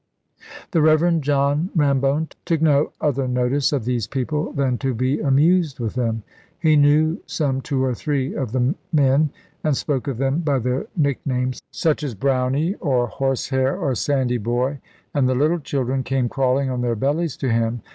[0.71, 5.79] The Reverend John Rambone took no other notice of these people than to be amused
[5.79, 6.23] with them.
[6.59, 9.29] He knew some two or three of the men,
[9.63, 14.39] and spoke of them by their nicknames, such as "Browny," or "Horse hair," or "Sandy
[14.39, 14.79] boy;"
[15.13, 17.83] and the little children came crawling on their bellies to him.